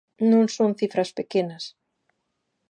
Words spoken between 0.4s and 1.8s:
son cifras pequenas.